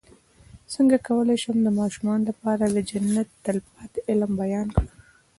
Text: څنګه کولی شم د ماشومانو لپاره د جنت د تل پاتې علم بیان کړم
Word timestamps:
څنګه 0.73 0.97
کولی 1.07 1.35
شم 1.43 1.57
د 1.63 1.67
ماشومانو 1.79 2.23
لپاره 2.29 2.63
د 2.67 2.77
جنت 2.89 3.27
د 3.33 3.37
تل 3.43 3.57
پاتې 3.73 3.99
علم 4.09 4.31
بیان 4.41 4.67
کړم 4.75 4.95